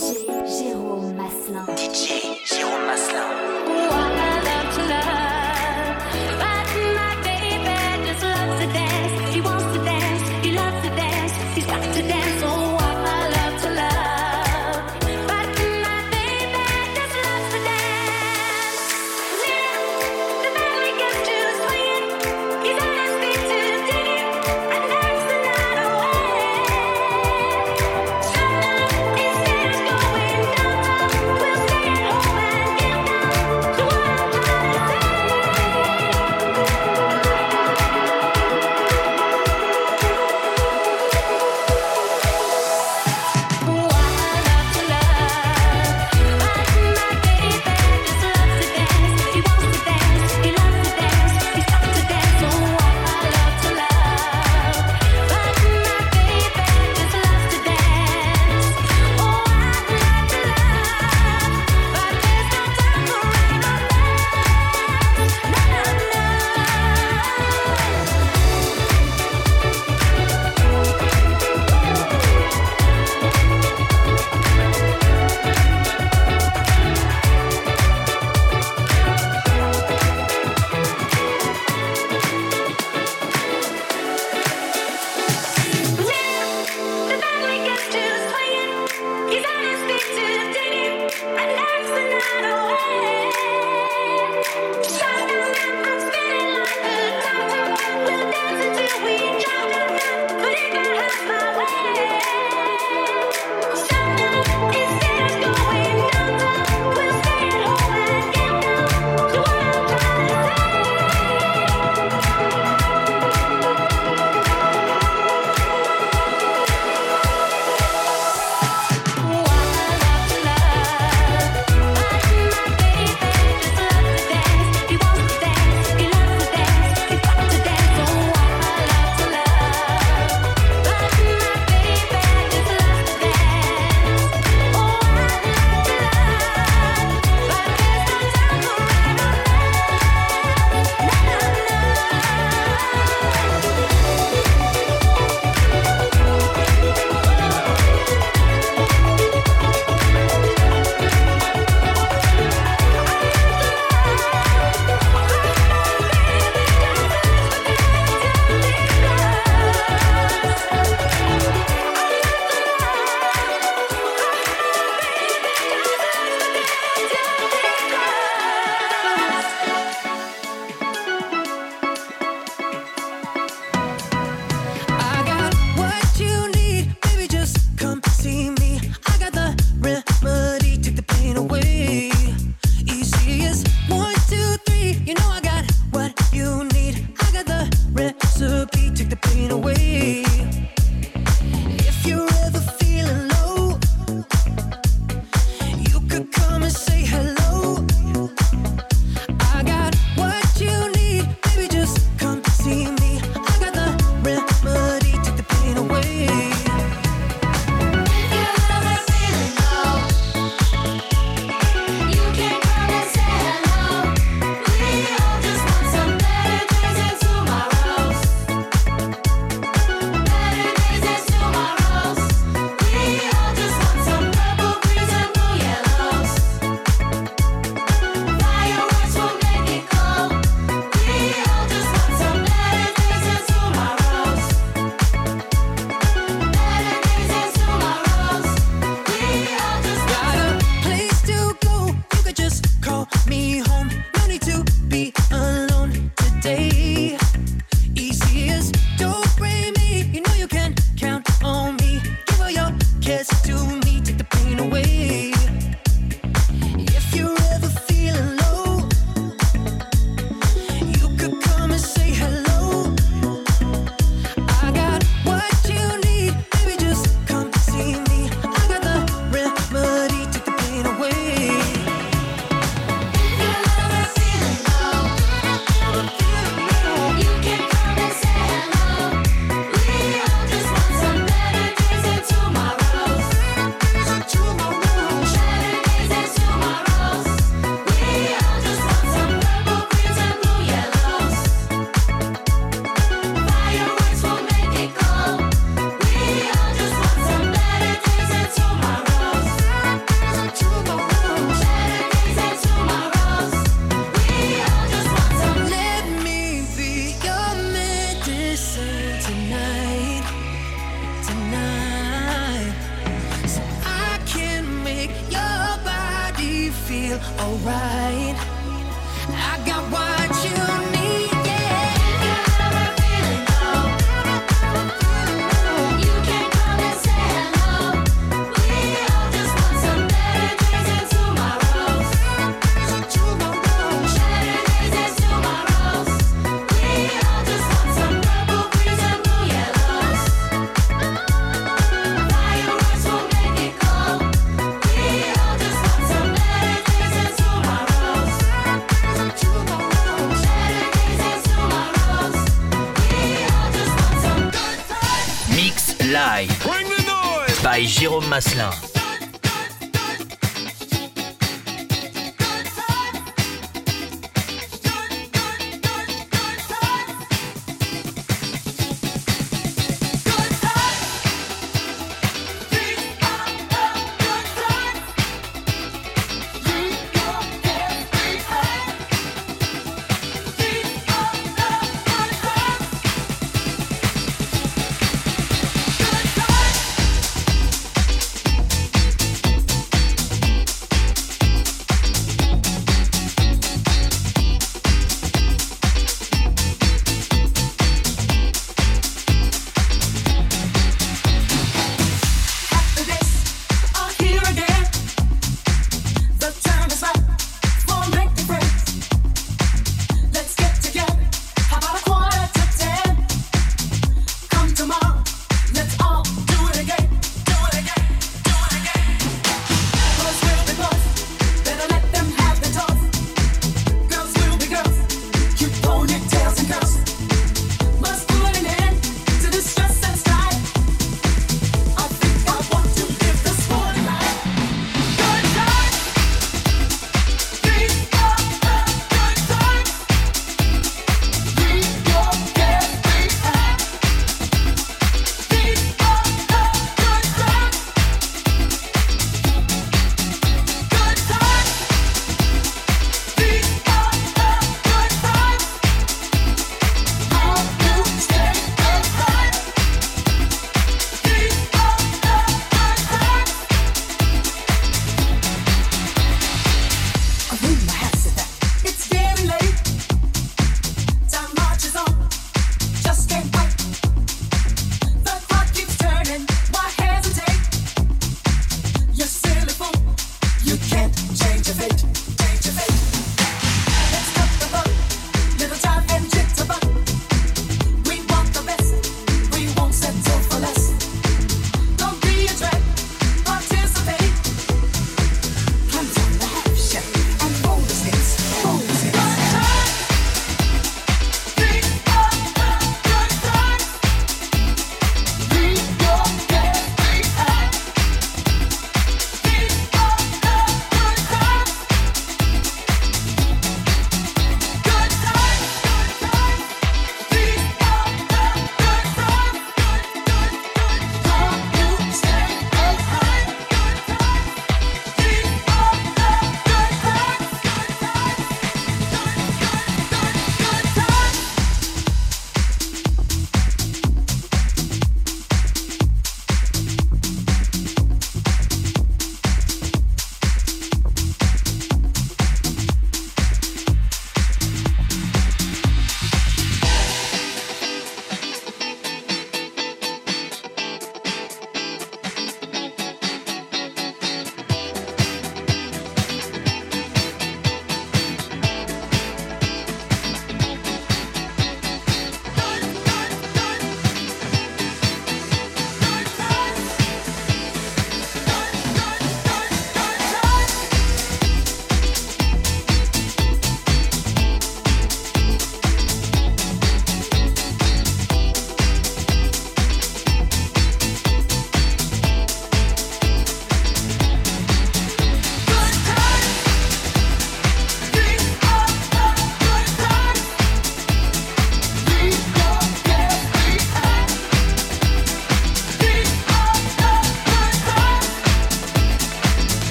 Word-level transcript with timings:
DJ 0.00 0.32
Jérôme 0.48 1.12
Maslin. 1.14 1.66
DJ 1.76 2.40
Jérôme 2.46 2.86
Maslin. 2.86 3.28
Wow. 3.68 4.09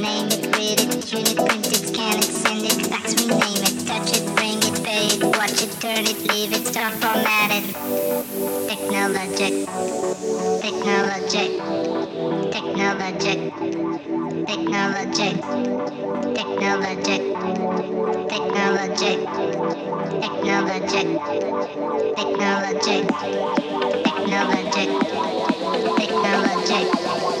name 0.00 0.28
it, 0.28 0.56
read 0.56 0.80
it, 0.80 1.04
shoot 1.04 1.36
print 1.36 1.66
it, 1.66 1.84
scan 1.88 2.16
it, 2.16 2.24
send 2.24 2.64
it, 2.64 2.86
fax, 2.88 3.12
rename 3.20 3.62
it, 3.68 3.86
touch 3.86 4.16
it, 4.16 4.24
bring 4.34 4.56
it, 4.64 4.82
pay 4.82 5.06
it, 5.12 5.22
watch 5.36 5.62
it, 5.62 5.72
turn 5.80 6.04
it, 6.08 6.18
leave 6.32 6.52
it, 6.52 6.66
start 6.66 6.94
format. 6.94 7.50
Technologic, 8.66 9.66
technologic, 10.64 11.50
technologic, 12.50 13.40
technologic, 14.46 15.36
technologic, 16.34 17.22
technologic, 18.30 19.18
technologic, 20.20 21.08
technologic, 22.16 23.04
technologic, 24.04 24.88
technologic. 25.98 27.39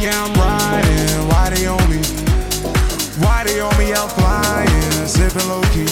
yeah, 0.00 0.24
I'm 0.24 0.32
riding. 0.34 1.28
Why 1.28 1.50
they 1.50 1.66
on 1.66 1.90
me? 1.90 1.98
Why 3.24 3.44
they 3.44 3.60
on 3.60 3.76
me? 3.78 3.92
I'm 3.92 4.08
flying. 4.08 5.06
Sipping 5.06 5.48
low 5.48 5.62
key. 5.74 5.88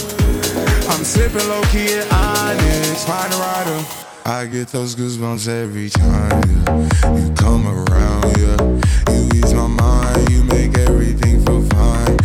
I'm 0.88 1.05
sipping 1.05 1.49
low 1.49 1.62
key 1.73 1.99
at 1.99 2.12
Onyx. 2.12 3.05
Find 3.05 3.33
a 3.33 3.37
rider. 3.37 3.85
I 4.25 4.47
get 4.47 4.69
those 4.69 4.97
goosebumps 4.97 5.49
every 5.49 5.88
time 5.88 6.42
yeah. 6.66 7.16
you 7.16 7.33
come 7.35 7.66
around. 7.66 8.25
Yeah, 8.38 9.12
you 9.12 9.29
ease 9.35 9.55
my 9.55 9.69
mind. 9.69 10.31
You 10.31 10.42
make 10.45 10.77
everything 10.79 11.45
feel 11.45 11.62
fine. 11.69 12.16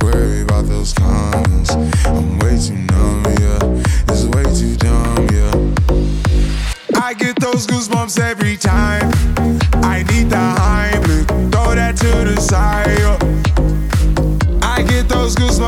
Worry 0.00 0.42
about 0.42 0.66
those 0.66 0.92
comments. 0.94 1.70
I'm 2.06 2.38
way 2.38 2.58
too 2.58 2.76
numb. 2.92 3.24
Yeah, 3.40 3.82
it's 4.08 4.24
way 4.24 4.44
too 4.56 4.74
dumb. 4.76 5.28
Yeah, 5.36 7.02
I 7.02 7.14
get 7.14 7.38
those 7.40 7.66
goosebumps 7.66 8.18
every 8.18 8.56
time. 8.56 8.99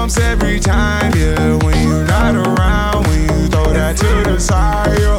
goosebumps 0.03 0.21
every 0.21 0.61
time, 0.61 1.13
yeah. 1.17 1.57
When 1.65 1.89
you're 1.89 2.05
not 2.07 2.35
around, 2.35 3.07
when 3.07 3.23
you 3.23 3.49
throw 3.49 3.73
that 3.73 3.97
to 3.97 4.31
the 4.31 4.39
side, 4.39 4.99
yeah. 4.99 5.19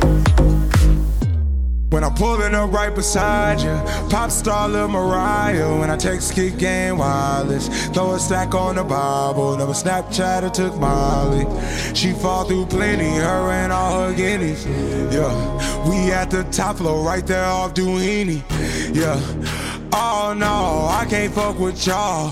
When 1.89 2.03
I'm 2.03 2.15
pulling 2.15 2.55
up 2.55 2.71
right 2.71 2.93
beside 2.93 3.61
you, 3.61 4.09
pop 4.09 4.31
star 4.31 4.67
Lil 4.67 4.87
Mariah. 4.87 5.79
When 5.79 5.91
I 5.91 5.97
text 5.97 6.33
kick 6.33 6.57
game 6.57 6.97
wireless, 6.97 7.67
throw 7.89 8.13
a 8.13 8.19
stack 8.19 8.55
on 8.55 8.75
the 8.75 8.83
Bible. 8.83 9.55
Never 9.57 9.73
Snapchat 9.73 10.41
or 10.41 10.49
took 10.49 10.75
Molly. 10.77 11.45
She 11.93 12.11
fall 12.13 12.45
through 12.45 12.65
plenty, 12.65 13.11
her 13.17 13.51
and 13.51 13.71
all 13.71 14.07
her 14.07 14.15
guineas. 14.15 14.65
Yeah, 15.13 15.87
we 15.87 16.11
at 16.11 16.31
the 16.31 16.43
top 16.45 16.77
floor, 16.77 17.05
right 17.05 17.25
there 17.25 17.45
off 17.45 17.75
Doheny. 17.75 18.41
Yeah, 18.91 19.19
oh 19.93 20.33
no, 20.35 20.87
I 20.89 21.05
can't 21.07 21.31
fuck 21.31 21.59
with 21.59 21.85
y'all. 21.85 22.31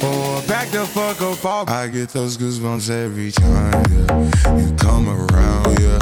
Oh, 0.00 0.40
or 0.42 0.48
back 0.48 0.68
the 0.68 0.86
fuck 0.86 1.20
up 1.20 1.44
off. 1.44 1.68
I 1.68 1.88
get 1.88 2.10
those 2.10 2.36
goosebumps 2.36 2.90
every 2.90 3.32
time, 3.32 3.84
yeah. 3.92 4.56
You 4.56 4.72
come 4.76 5.08
around, 5.08 5.80
yeah. 5.80 5.98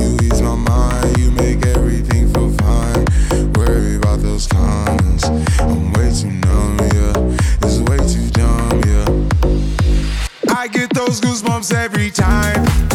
You 0.00 0.16
ease 0.22 0.40
my 0.40 0.54
mind, 0.54 1.18
you 1.18 1.30
make 1.30 1.64
everything 1.66 2.32
feel 2.32 2.50
fine. 2.58 3.04
Worry 3.52 3.96
about 3.96 4.20
those 4.20 4.46
comments. 4.46 5.24
I'm 5.60 5.92
way 5.92 6.10
too 6.12 6.30
numb, 6.30 6.78
yeah. 6.94 7.66
It's 7.66 7.80
way 7.80 7.98
too 7.98 8.30
dumb, 8.30 8.80
yeah. 8.86 10.56
I 10.56 10.68
get 10.68 10.90
those 10.94 11.20
goosebumps 11.20 11.74
every 11.74 12.10
time. 12.10 12.93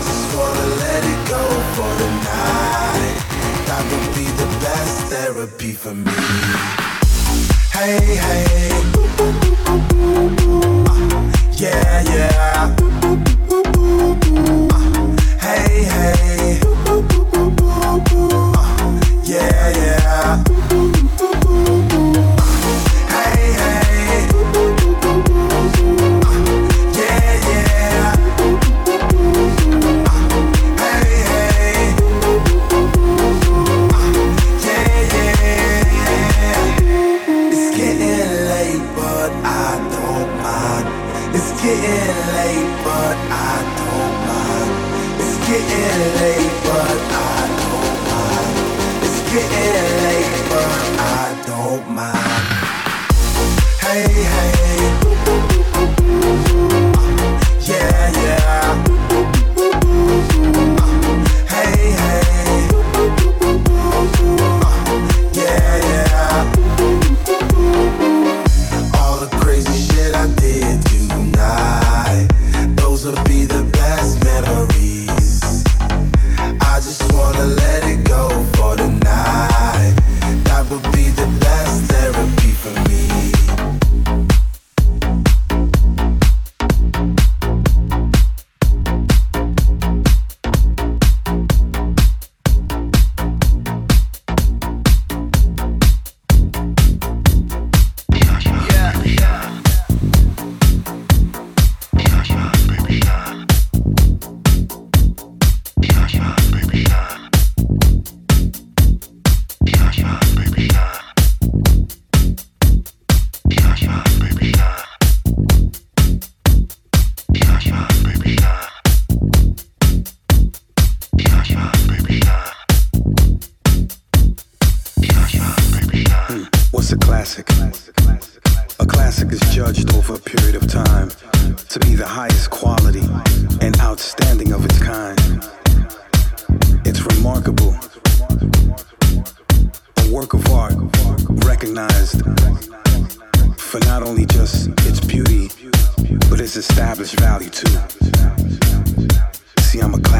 Just 0.00 0.36
wanna 0.36 0.66
let 0.76 1.02
it 1.04 1.28
go 1.28 1.42
for 1.74 1.90
the 2.00 2.08
night. 2.30 3.16
That 3.68 3.82
would 3.90 4.08
be 4.14 4.26
the 4.42 4.48
best 4.64 4.96
therapy 5.12 5.72
for 5.72 5.94
me. 5.94 6.12
Hey, 7.72 8.16
hey. 8.26 8.70
Uh, 9.68 11.32
yeah, 11.56 12.02
yeah. 12.02 12.87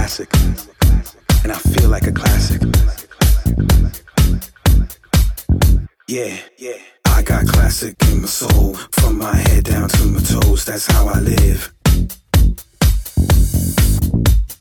Classic, 0.09 0.33
and 1.43 1.53
I 1.53 1.59
feel 1.59 1.91
like 1.91 2.07
a 2.07 2.13
classic. 2.13 2.63
Yeah, 6.07 6.35
yeah. 6.57 6.79
I 7.05 7.21
got 7.23 7.47
classic 7.47 7.95
in 8.11 8.23
my 8.23 8.27
soul, 8.27 8.75
from 8.93 9.19
my 9.19 9.37
head 9.37 9.65
down 9.65 9.89
to 9.91 10.05
my 10.07 10.21
toes. 10.21 10.65
That's 10.65 10.87
how 10.91 11.09
I 11.09 11.21
live. 11.21 11.75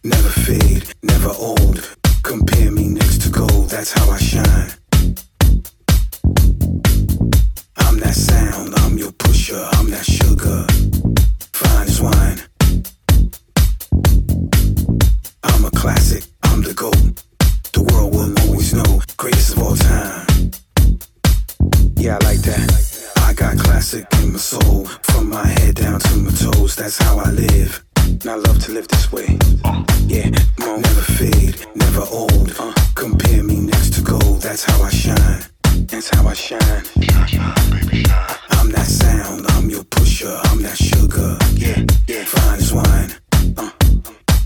Never 0.03 0.29
fade, 0.45 0.93
never 1.01 1.31
old. 1.39 1.95
Compare 2.23 2.71
me 2.71 2.89
next 2.89 3.21
to 3.21 3.29
gold. 3.29 3.69
That's 3.69 3.93
how 3.93 4.09
I 4.11 4.17
shine. 4.17 4.71
I'm 7.77 7.97
that 7.99 8.15
sound. 8.15 8.73
I'm 8.79 8.97
your 8.97 9.13
pusher. 9.13 9.65
I'm 9.73 9.89
that 9.91 10.05
sugar. 10.05 10.67
Fine 11.53 11.87
as 11.87 12.01
wine. 12.01 12.56
Classic. 15.77 16.23
I'm 16.43 16.61
the 16.63 16.73
goat. 16.73 16.97
The 17.71 17.83
world 17.83 18.11
will 18.15 18.33
always 18.41 18.73
know. 18.73 19.01
Greatest 19.15 19.55
of 19.55 19.61
all 19.61 19.75
time. 19.75 20.25
Yeah, 21.95 22.17
I 22.19 22.25
like 22.25 22.41
that. 22.49 22.67
I 23.27 23.33
got 23.33 23.57
classic 23.59 24.05
in 24.21 24.33
my 24.33 24.39
soul, 24.39 24.85
from 25.03 25.29
my 25.29 25.45
head 25.45 25.75
down 25.75 25.99
to 25.99 26.17
my 26.17 26.31
toes. 26.31 26.75
That's 26.75 26.97
how 26.97 27.19
I 27.19 27.29
live. 27.29 27.83
And 27.97 28.25
I 28.25 28.35
love 28.35 28.59
to 28.65 28.71
live 28.71 28.87
this 28.87 29.11
way. 29.11 29.37
Yeah, 30.07 30.29
on. 30.65 30.81
Never 30.81 31.05
fade, 31.19 31.55
never 31.75 32.03
old. 32.11 32.55
Uh, 32.57 32.73
compare 32.95 33.43
me 33.43 33.59
next 33.59 33.93
to 33.95 34.01
gold. 34.01 34.41
That's 34.41 34.63
how 34.63 34.81
I 34.81 34.89
shine. 34.89 35.43
That's 35.91 36.09
how 36.09 36.27
I 36.27 36.33
shine. 36.33 36.83
I'm 38.57 38.69
that 38.71 38.87
sound. 38.87 39.45
I'm 39.49 39.69
your 39.69 39.83
pusher. 39.83 40.35
I'm 40.45 40.61
that 40.63 40.77
sugar. 40.77 41.37
Yeah, 41.53 41.85
yeah. 42.07 42.25
Fine 42.25 42.59
as 42.59 42.73
wine. 42.73 43.11
Uh, 43.57 43.71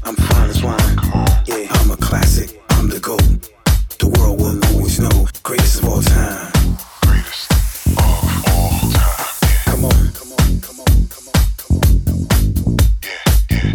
I'm 0.04 0.16
fine 0.16 0.50
as 0.50 0.64
wine 0.64 1.11
classic. 2.12 2.60
I'm 2.72 2.90
the 2.90 3.00
GOAT. 3.00 3.24
The 4.00 4.10
world 4.20 4.38
will 4.42 4.60
always 4.66 5.00
know. 5.00 5.28
Greatest 5.44 5.82
of 5.82 5.88
all 5.88 6.02
time. 6.02 6.52
Greatest 7.08 7.50
of 7.52 7.98
all 8.52 8.80
time. 8.92 9.32
Come 9.64 9.86
on. 9.86 10.12
Come 10.20 10.32
on, 10.36 10.60
come 10.60 10.80
on, 10.84 10.92
come 11.08 11.28
on, 11.32 11.42
come 11.56 11.78
on. 12.68 12.76
Yeah, 13.00 13.24
yeah. 13.50 13.72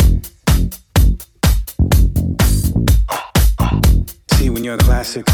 Uh, 3.08 3.24
uh. 3.58 3.80
See, 4.36 4.50
when 4.50 4.62
you're 4.64 4.74
a 4.74 4.84
classic, 4.84 5.24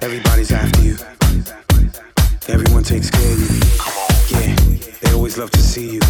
everybody's 0.00 0.52
after 0.52 0.80
you. 0.80 0.96
Everyone 2.46 2.84
takes 2.84 3.10
care 3.10 3.32
of 3.32 3.40
you. 3.42 3.58
Yeah, 4.30 4.54
they 5.00 5.12
always 5.12 5.36
love 5.36 5.50
to 5.50 5.60
see 5.60 5.94
you. 5.94 6.00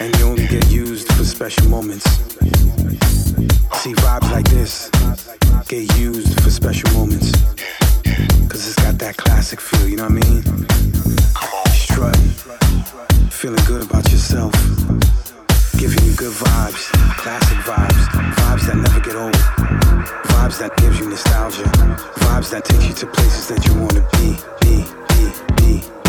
And 0.00 0.18
you 0.18 0.24
only 0.26 0.48
get 0.48 0.68
used 0.68 1.06
for 1.12 1.22
special 1.22 1.68
moments. 1.68 2.31
See, 3.82 3.94
vibes 3.94 4.30
like 4.30 4.48
this 4.48 4.88
get 5.66 5.98
used 5.98 6.40
for 6.40 6.50
special 6.50 6.88
moments. 6.92 7.32
Cause 8.48 8.68
it's 8.68 8.76
got 8.76 8.96
that 8.98 9.16
classic 9.16 9.60
feel, 9.60 9.88
you 9.88 9.96
know 9.96 10.04
what 10.04 10.12
I 10.12 10.30
mean? 10.30 10.42
Strutting, 11.72 12.30
feeling 13.28 13.64
good 13.64 13.82
about 13.82 14.08
yourself. 14.12 14.52
Giving 15.78 15.98
you 16.04 16.14
good 16.14 16.32
vibes, 16.32 16.92
classic 17.18 17.58
vibes, 17.66 18.06
vibes 18.38 18.66
that 18.68 18.76
never 18.76 19.00
get 19.00 19.16
old. 19.16 19.34
Vibes 20.30 20.60
that 20.60 20.76
gives 20.76 21.00
you 21.00 21.08
nostalgia, 21.08 21.64
vibes 22.22 22.50
that 22.50 22.64
takes 22.64 22.86
you 22.86 22.94
to 22.94 23.06
places 23.08 23.48
that 23.48 23.66
you 23.66 23.74
wanna 23.74 24.06
be, 24.14 24.38
be, 24.62 24.86
be, 25.10 25.80
be, 25.80 26.01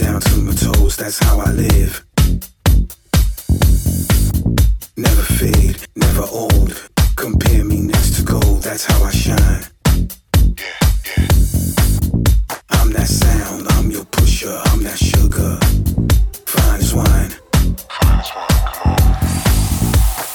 down 0.00 0.18
to 0.18 0.36
my 0.38 0.52
toes, 0.54 0.96
that's 0.96 1.18
how 1.18 1.38
I 1.38 1.50
live. 1.52 2.04
Never 4.96 5.22
fade, 5.38 5.76
never 5.94 6.24
old. 6.32 6.88
Compare 7.16 7.64
me 7.64 7.80
next 7.82 8.16
to 8.16 8.22
gold, 8.22 8.62
that's 8.62 8.86
how 8.86 9.02
I 9.04 9.10
shine. 9.10 9.64
I'm 12.70 12.90
that 12.92 13.08
sound, 13.08 13.66
I'm 13.72 13.90
your 13.90 14.06
pusher, 14.06 14.58
I'm 14.66 14.82
that 14.84 14.98
sugar. 14.98 15.58
Fine 16.46 16.80
as 16.80 16.94
wine. 16.94 17.32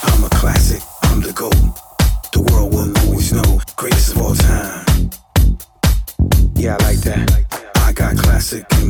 I'm 0.04 0.24
a 0.24 0.30
classic, 0.30 0.82
I'm 1.02 1.20
the 1.20 1.32
GOAT. 1.32 1.72
The 2.32 2.40
world 2.52 2.72
will 2.72 2.96
always 3.00 3.32
know, 3.32 3.60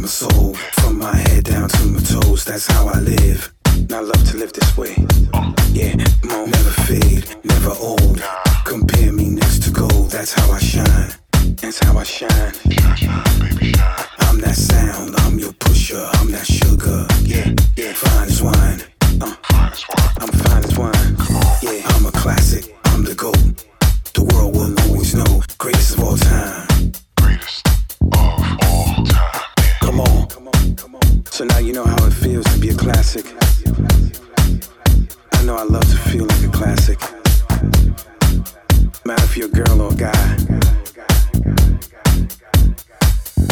my 0.06 0.10
soul. 0.10 0.54
From 0.78 0.98
my 0.98 1.16
head 1.16 1.42
down 1.42 1.68
to 1.68 1.86
my 1.86 1.98
toes, 1.98 2.44
that's 2.44 2.68
how 2.68 2.86
I 2.86 3.00
live. 3.00 3.52
I 3.90 4.00
love 4.00 4.22
to 4.30 4.36
live 4.36 4.52
this 4.52 4.76
way. 4.76 4.94
Yeah, 5.72 5.96
never 6.22 6.74
fade, 6.86 7.24
never 7.42 7.72
old. 7.80 8.22
Compare 8.64 9.12
me 9.12 9.30
next 9.30 9.64
to 9.64 9.70
gold, 9.72 10.10
that's 10.12 10.32
how 10.32 10.48
I 10.52 10.60
shine. 10.60 11.10
That's 11.60 11.80
how 11.84 11.98
I 11.98 12.04
shine. 12.04 12.54
I'm 14.26 14.38
that 14.44 14.54
sound, 14.54 15.16
I'm 15.22 15.40
your 15.40 15.52
pusher, 15.54 16.04
I'm 16.18 16.30
that 16.30 16.46
sugar. 16.46 17.04
Yeah, 17.22 17.50
yeah, 17.76 17.92
fine 17.94 18.28
as 18.28 18.40
wine. 18.40 18.82
Uh, 19.20 19.34
I'm 20.20 20.32
fine 20.44 20.64
as 20.68 20.78
wine. 20.78 21.16
Yeah, 21.62 21.82
I'm 21.94 22.06
a 22.06 22.12
classic, 22.12 22.76
I'm 22.84 23.02
the 23.02 23.14
GOAT. 23.16 23.64
The 24.14 24.22
world 24.22 24.54
will 24.54 24.72
always 24.82 25.14
know, 25.16 25.42
greatest 25.58 25.94
of 25.96 26.04
all 26.04 26.16
time. 26.16 26.55
So 31.36 31.44
now 31.44 31.58
you 31.58 31.74
know 31.74 31.84
how 31.84 32.06
it 32.06 32.12
feels 32.12 32.46
to 32.46 32.58
be 32.58 32.70
a 32.70 32.74
classic. 32.74 33.26
I 35.34 35.42
know 35.44 35.54
I 35.54 35.64
love 35.64 35.82
to 35.82 35.96
feel 36.08 36.24
like 36.24 36.42
a 36.42 36.48
classic. 36.48 36.98
Matter 39.04 39.22
if 39.22 39.36
you're 39.36 39.48
a 39.48 39.50
girl 39.50 39.82
or 39.82 39.92
a 39.92 39.96
guy. 39.96 40.36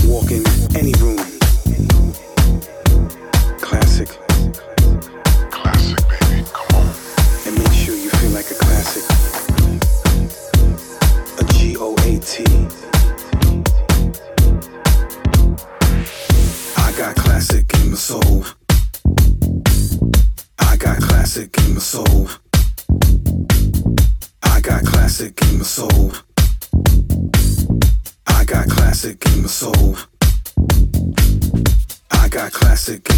Walk 0.07 0.30
in 0.30 0.43
any 0.74 0.95
room. 0.95 1.18
Classic. 3.61 4.34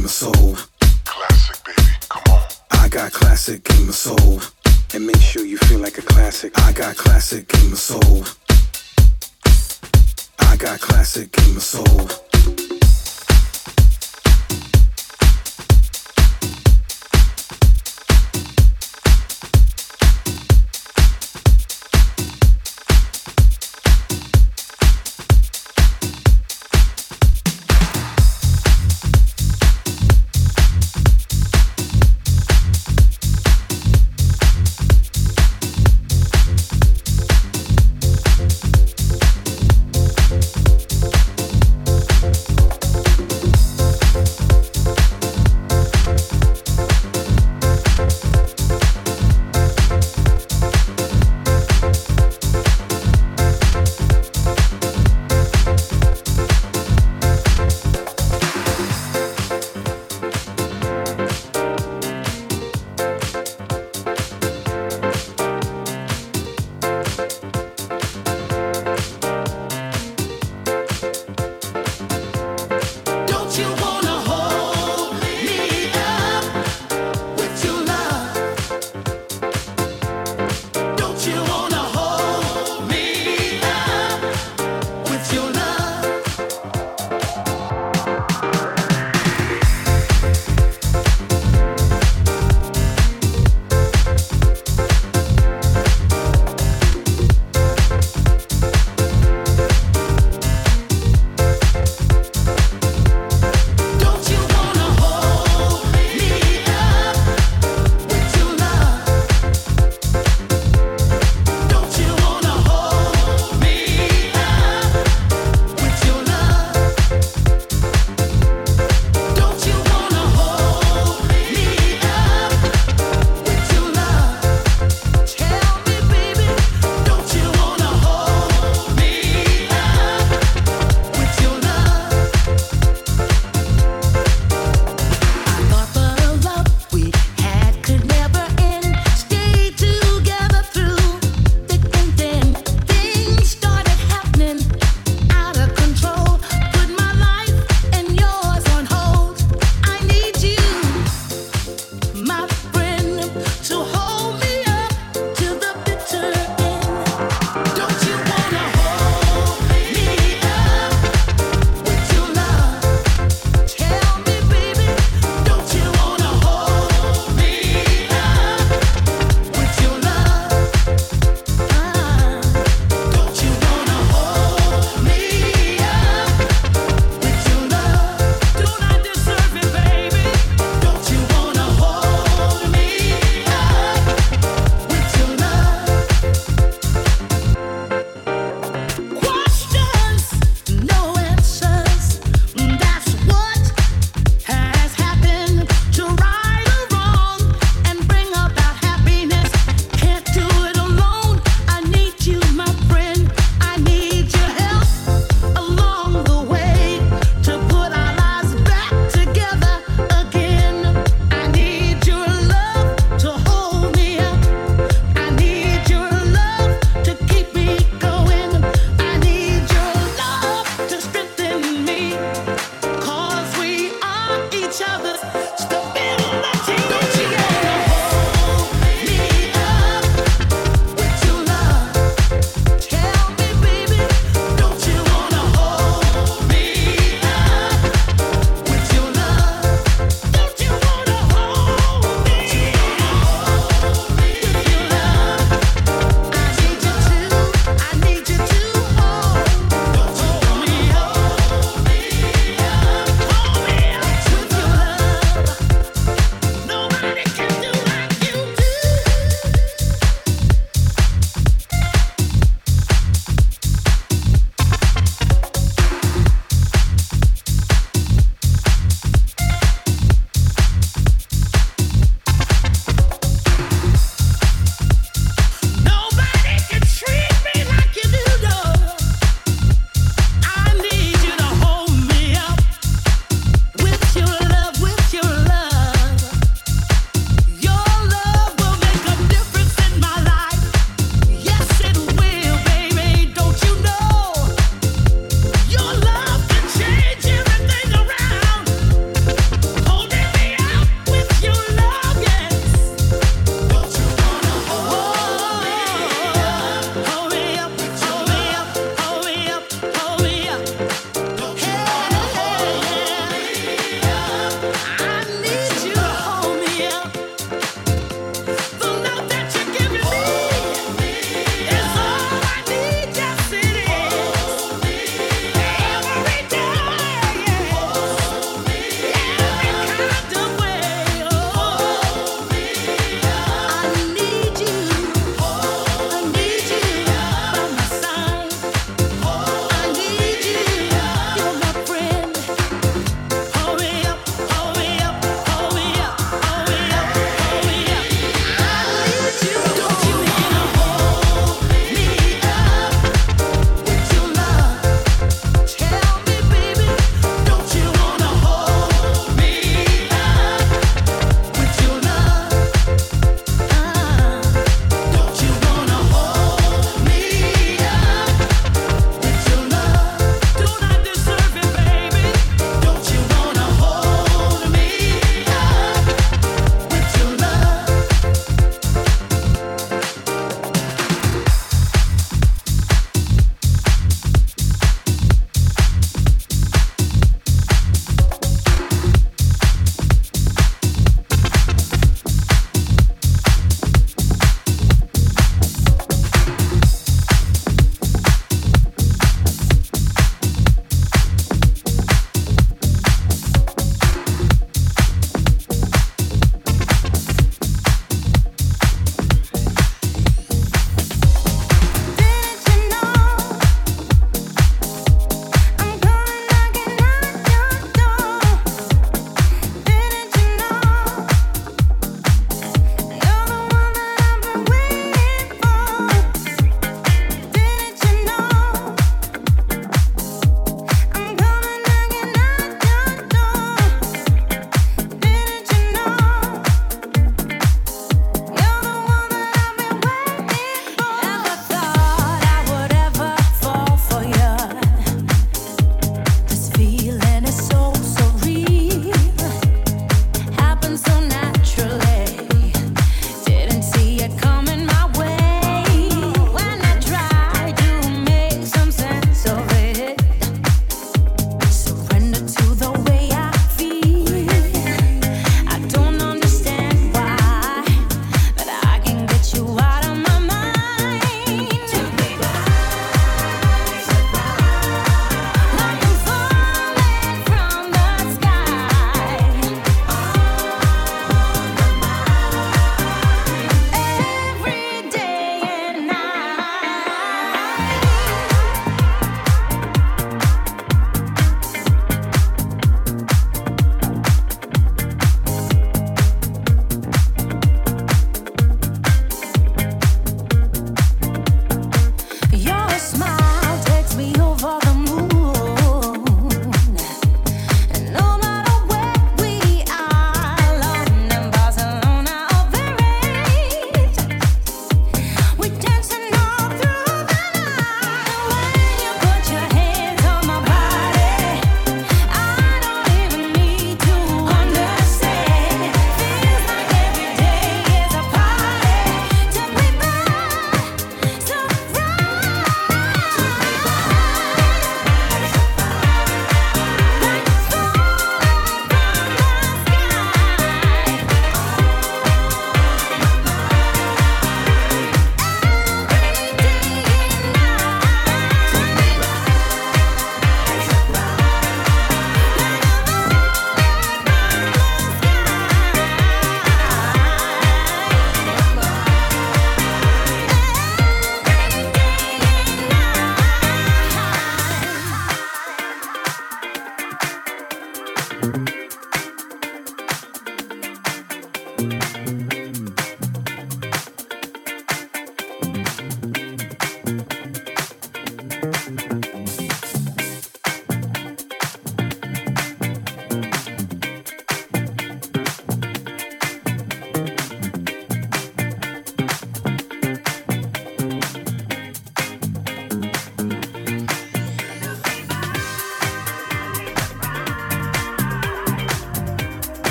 In 0.00 0.04
my 0.04 0.08
soul. 0.08 0.56
Classic, 1.04 1.64
baby, 1.64 1.88
come 2.08 2.22
on. 2.30 2.42
I 2.70 2.88
got 2.88 3.12
classic 3.12 3.68
in 3.70 3.86
my 3.86 3.92
soul. 3.92 4.40
And 4.94 5.06
make 5.06 5.20
sure 5.20 5.44
you 5.44 5.58
feel 5.58 5.78
like 5.78 5.98
a 5.98 6.02
classic. 6.02 6.58
I 6.58 6.72
got 6.72 6.96
classic 6.96 7.52
in 7.54 7.70
my 7.70 7.76
soul. 7.76 8.24
I 10.38 10.56
got 10.56 10.80
classic 10.80 11.36
in 11.38 11.54
my 11.54 11.60
soul. 11.60 12.79